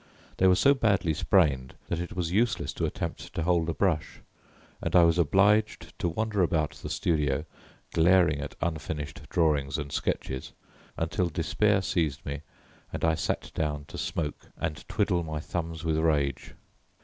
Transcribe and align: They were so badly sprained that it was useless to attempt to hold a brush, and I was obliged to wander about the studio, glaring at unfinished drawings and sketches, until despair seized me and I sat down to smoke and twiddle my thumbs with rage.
They 0.37 0.47
were 0.47 0.55
so 0.55 0.73
badly 0.73 1.13
sprained 1.13 1.75
that 1.87 1.99
it 1.99 2.15
was 2.15 2.31
useless 2.31 2.73
to 2.73 2.87
attempt 2.87 3.35
to 3.35 3.43
hold 3.43 3.69
a 3.69 3.73
brush, 3.75 4.21
and 4.81 4.95
I 4.95 5.03
was 5.03 5.19
obliged 5.19 5.93
to 5.99 6.09
wander 6.09 6.41
about 6.41 6.71
the 6.71 6.89
studio, 6.89 7.45
glaring 7.93 8.39
at 8.41 8.55
unfinished 8.61 9.21
drawings 9.29 9.77
and 9.77 9.91
sketches, 9.91 10.53
until 10.97 11.29
despair 11.29 11.83
seized 11.83 12.25
me 12.25 12.41
and 12.91 13.05
I 13.05 13.13
sat 13.13 13.51
down 13.53 13.85
to 13.89 13.97
smoke 13.99 14.47
and 14.57 14.83
twiddle 14.89 15.21
my 15.21 15.39
thumbs 15.39 15.83
with 15.83 15.99
rage. 15.99 16.55